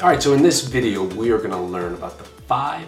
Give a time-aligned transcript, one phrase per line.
[0.00, 2.86] All right, so in this video, we are gonna learn about the five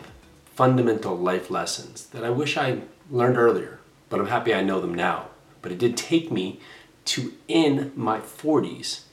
[0.54, 4.94] fundamental life lessons that I wish I learned earlier, but I'm happy I know them
[4.94, 5.26] now.
[5.60, 6.60] But it did take me
[7.06, 9.06] to in my 40s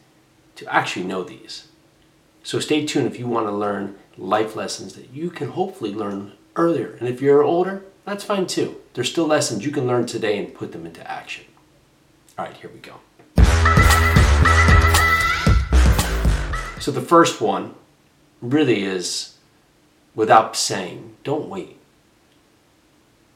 [0.57, 1.69] to actually know these.
[2.43, 6.97] So stay tuned if you wanna learn life lessons that you can hopefully learn earlier.
[6.99, 8.79] And if you're older, that's fine too.
[8.93, 11.45] There's still lessons you can learn today and put them into action.
[12.37, 12.93] All right, here we go.
[16.79, 17.73] So the first one
[18.41, 19.35] really is
[20.15, 21.77] without saying, don't wait.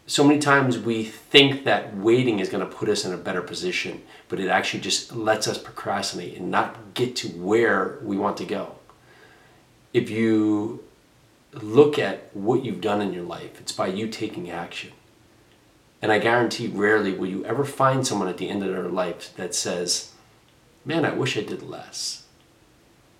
[0.07, 3.41] So many times we think that waiting is going to put us in a better
[3.41, 8.35] position, but it actually just lets us procrastinate and not get to where we want
[8.37, 8.75] to go.
[9.93, 10.83] If you
[11.53, 14.91] look at what you've done in your life, it's by you taking action.
[16.01, 19.33] And I guarantee rarely will you ever find someone at the end of their life
[19.37, 20.11] that says,
[20.83, 22.23] Man, I wish I did less.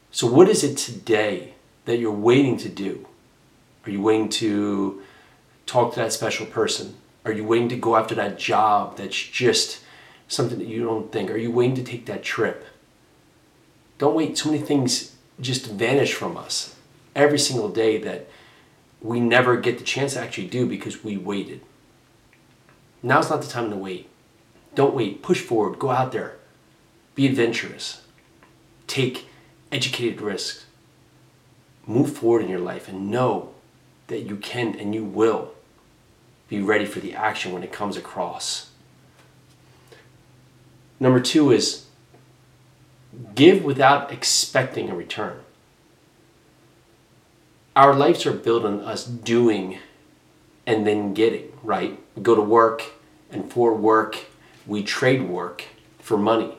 [0.10, 1.54] So, what is it today
[1.86, 3.08] that you're waiting to do?
[3.86, 5.02] Are you waiting to
[5.66, 6.96] talk to that special person?
[7.26, 9.82] Are you waiting to go after that job that's just
[10.28, 11.30] something that you don't think?
[11.30, 12.66] Are you waiting to take that trip?
[13.98, 14.38] Don't wait.
[14.38, 16.76] So many things just vanish from us
[17.16, 18.28] every single day that
[19.02, 21.62] we never get the chance to actually do because we waited.
[23.04, 24.10] Now's not the time to wait.
[24.76, 25.24] Don't wait.
[25.24, 25.80] Push forward.
[25.80, 26.38] Go out there.
[27.16, 28.02] Be adventurous.
[28.88, 29.28] Take
[29.72, 30.66] educated risks
[31.86, 33.54] move forward in your life and know
[34.08, 35.54] that you can and you will
[36.48, 38.70] be ready for the action when it comes across.
[41.00, 41.86] Number two is
[43.34, 45.40] give without expecting a return.
[47.76, 49.80] Our lives are built on us doing
[50.68, 51.98] and then getting, right?
[52.16, 52.84] We go to work,
[53.32, 54.26] and for work,
[54.68, 55.64] we trade work
[56.00, 56.58] for money.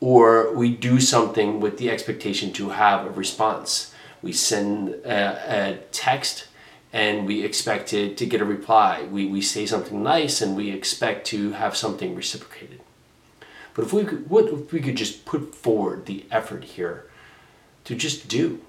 [0.00, 5.78] Or we do something with the expectation to have a response we send a, a
[5.92, 6.46] text
[6.92, 9.04] and we expect to, to get a reply.
[9.10, 12.80] We, we say something nice and we expect to have something reciprocated.
[13.74, 17.06] But if we could, what if we could just put forward the effort here
[17.84, 18.60] to just do?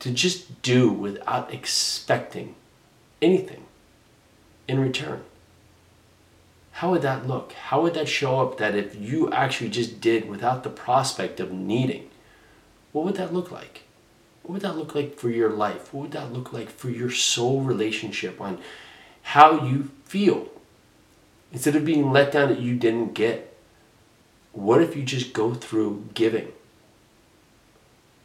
[0.00, 2.54] To just do without expecting
[3.22, 3.64] anything
[4.66, 5.22] in return.
[6.72, 7.52] How would that look?
[7.54, 11.50] How would that show up that if you actually just did without the prospect of
[11.50, 12.10] needing?
[12.92, 13.82] What would that look like?
[14.48, 15.92] What would that look like for your life?
[15.92, 18.58] What would that look like for your soul relationship on
[19.20, 20.48] how you feel?
[21.52, 23.54] Instead of being let down that you didn't get,
[24.52, 26.50] what if you just go through giving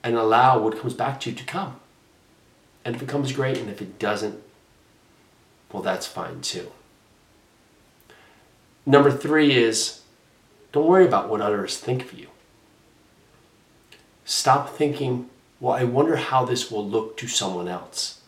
[0.02, 1.82] and allow what comes back to you to come?
[2.86, 4.42] And if it comes great, and if it doesn't,
[5.74, 6.72] well, that's fine too.
[8.86, 10.04] Number three is
[10.72, 12.28] don't worry about what others think of you.
[14.24, 15.30] Stop thinking
[15.64, 18.20] well, I wonder how this will look to someone else.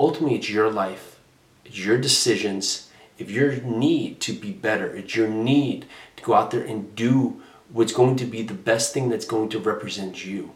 [0.00, 1.20] Ultimately, it's your life,
[1.62, 2.88] it's your decisions,
[3.18, 5.84] if your need to be better, it's your need
[6.16, 9.50] to go out there and do what's going to be the best thing that's going
[9.50, 10.52] to represent you.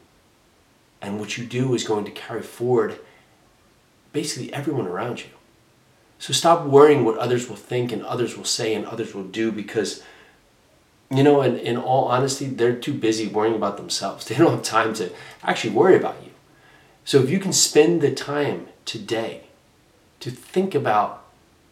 [1.03, 2.99] And what you do is going to carry forward
[4.15, 5.31] basically everyone around you.
[6.19, 9.53] So stop worrying what others will think and others will say and others will do
[9.53, 10.03] because
[11.11, 14.25] you know, and in all honesty, they're too busy worrying about themselves.
[14.29, 15.13] They don't have time to
[15.43, 16.31] actually worry about you.
[17.05, 19.45] So if you can spend the time today
[20.21, 21.23] to think about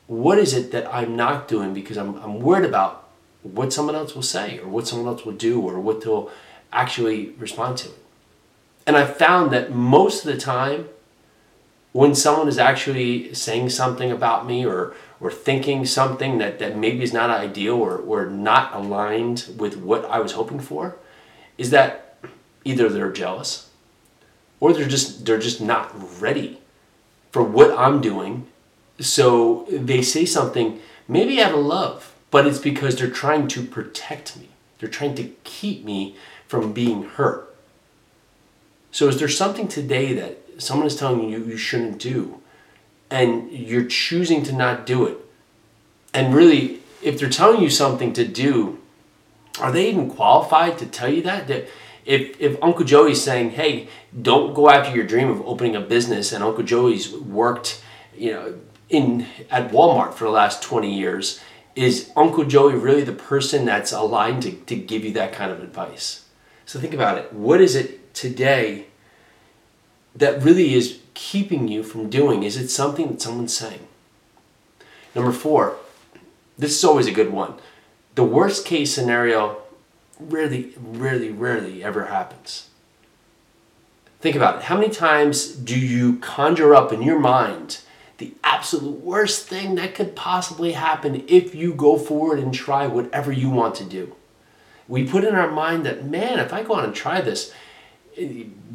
[0.06, 3.08] what is it that I'm not doing because I'm, I'm worried about
[3.42, 6.30] what someone else will say or what someone else will do or what they'll
[6.72, 7.88] actually respond to.
[8.86, 10.88] And I found that most of the time,
[11.92, 14.94] when someone is actually saying something about me or
[15.24, 20.04] or thinking something that, that maybe is not ideal or, or not aligned with what
[20.04, 20.96] I was hoping for
[21.56, 22.18] is that
[22.62, 23.70] either they're jealous
[24.60, 25.90] or they're just they're just not
[26.20, 26.60] ready
[27.32, 28.46] for what I'm doing.
[29.00, 34.36] So they say something maybe out of love, but it's because they're trying to protect
[34.36, 34.50] me.
[34.78, 36.16] They're trying to keep me
[36.46, 37.56] from being hurt.
[38.92, 42.42] So is there something today that someone is telling you you shouldn't do?
[43.14, 45.16] And you're choosing to not do it.
[46.12, 48.80] And really, if they're telling you something to do,
[49.60, 51.46] are they even qualified to tell you that?
[51.46, 51.68] That
[52.04, 53.88] if, if Uncle Joey's saying, hey,
[54.20, 57.84] don't go after your dream of opening a business, and Uncle Joey's worked,
[58.16, 58.58] you know,
[58.88, 61.40] in at Walmart for the last 20 years,
[61.76, 65.62] is Uncle Joey really the person that's aligned to, to give you that kind of
[65.62, 66.24] advice?
[66.66, 67.32] So think about it.
[67.32, 68.86] What is it today
[70.16, 72.42] that really is keeping you from doing?
[72.42, 73.86] Is it something that someone's saying?
[75.14, 75.76] Number four,
[76.58, 77.54] this is always a good one.
[78.14, 79.62] The worst case scenario
[80.18, 82.68] rarely, rarely, rarely ever happens.
[84.20, 84.62] Think about it.
[84.62, 87.80] How many times do you conjure up in your mind
[88.18, 93.32] the absolute worst thing that could possibly happen if you go forward and try whatever
[93.32, 94.14] you want to do?
[94.88, 97.52] We put in our mind that, man, if I go on and try this,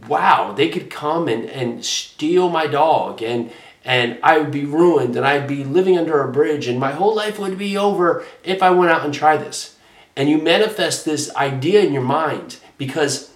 [0.08, 3.52] wow, they could come and, and steal my dog and
[3.86, 7.16] and I would be ruined and I'd be living under a bridge and my whole
[7.16, 9.78] life would be over if I went out and tried this.
[10.16, 13.32] And you manifest this idea in your mind because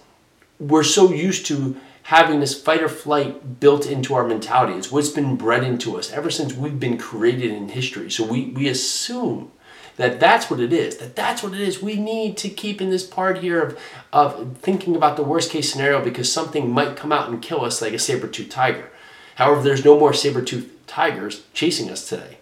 [0.60, 4.74] we're so used to having this fight or flight built into our mentality.
[4.74, 8.10] It's what's been bred into us ever since we've been created in history.
[8.10, 9.50] So we, we assume
[9.96, 11.82] that that's what it is, that that's what it is.
[11.82, 13.78] We need to keep in this part here of,
[14.12, 17.80] of thinking about the worst case scenario because something might come out and kill us
[17.80, 18.90] like a saber-tooth tiger.
[19.36, 22.38] However, there's no more saber-tooth tigers chasing us today.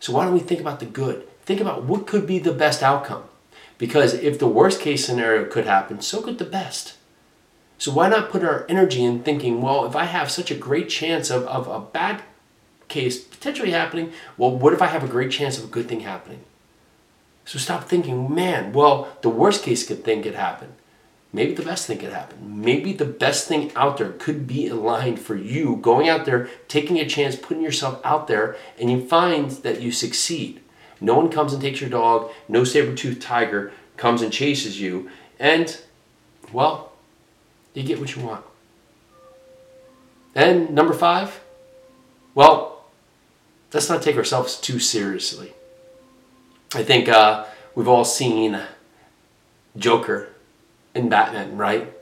[0.00, 1.26] So why don't we think about the good?
[1.44, 3.24] Think about what could be the best outcome.
[3.78, 6.94] Because if the worst case scenario could happen, so could the best.
[7.78, 10.88] So why not put our energy in thinking, well, if I have such a great
[10.88, 12.22] chance of, of a bad
[12.88, 16.00] case potentially happening, well, what if I have a great chance of a good thing
[16.00, 16.40] happening?
[17.44, 20.72] So stop thinking, man, well, the worst case could thing could happen.
[21.32, 22.62] Maybe the best thing could happen.
[22.62, 26.98] Maybe the best thing out there could be aligned for you going out there, taking
[26.98, 30.60] a chance, putting yourself out there, and you find that you succeed.
[31.00, 35.80] No one comes and takes your dog, no saber-toothed tiger comes and chases you, and,
[36.52, 36.92] well,
[37.74, 38.44] you get what you want.
[40.36, 41.40] And number five,
[42.34, 42.84] well,
[43.72, 45.52] let's not take ourselves too seriously.
[46.74, 47.44] I think uh,
[47.74, 48.60] we've all seen
[49.76, 50.28] Joker
[50.94, 51.92] in Batman, right?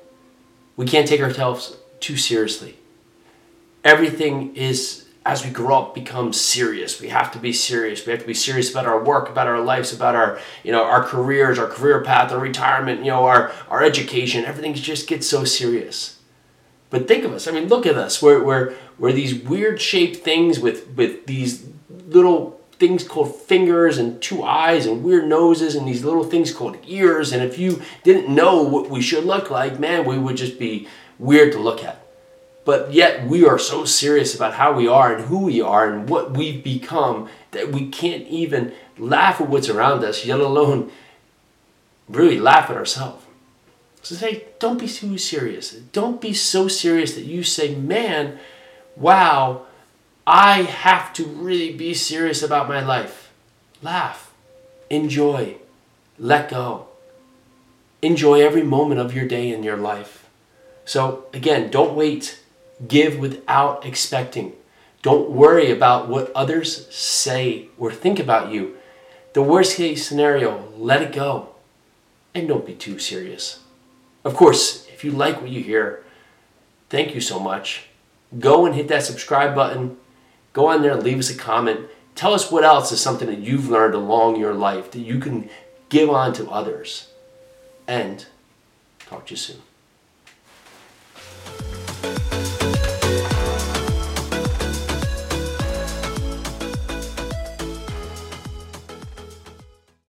[0.77, 2.77] We can't take ourselves too seriously.
[3.85, 7.01] Everything is, as we grow up, becomes serious.
[7.01, 8.07] We have to be serious.
[8.07, 10.85] We have to be serious about our work, about our lives, about our, you know,
[10.85, 14.45] our careers, our career path, our retirement, you know, our, our education.
[14.45, 16.19] Everything just gets so serious.
[16.91, 17.49] But think of us.
[17.49, 18.23] I mean, look at us.
[18.23, 24.21] We're, we're, we're these weird shaped things with, with these little things called fingers and
[24.21, 27.31] two eyes and weird noses and these little things called ears.
[27.31, 30.89] And if you didn't know what we should look like, man, we would just be
[31.17, 32.05] weird to look at.
[32.65, 36.09] But yet we are so serious about how we are and who we are and
[36.09, 40.91] what we've become that we can't even laugh at what's around us, let alone
[42.09, 43.25] really laugh at ourselves.
[44.03, 45.71] So say, don't be too serious.
[45.71, 48.41] Don't be so serious that you say, man,
[48.97, 49.67] wow,
[50.27, 53.33] I have to really be serious about my life.
[53.83, 54.33] Laugh,
[54.89, 55.57] enjoy,
[56.19, 56.87] let go.
[58.03, 60.29] Enjoy every moment of your day in your life.
[60.85, 62.41] So, again, don't wait.
[62.87, 64.53] Give without expecting.
[65.03, 68.77] Don't worry about what others say or think about you.
[69.35, 71.55] The worst case scenario, let it go.
[72.35, 73.61] And don't be too serious.
[74.25, 76.05] Of course, if you like what you hear,
[76.91, 77.87] thank you so much.
[78.39, 79.97] Go and hit that subscribe button
[80.53, 81.81] Go on there leave us a comment.
[82.15, 85.49] Tell us what else is something that you've learned along your life that you can
[85.89, 87.09] give on to others.
[87.87, 88.27] And
[89.01, 89.63] talk to you soon.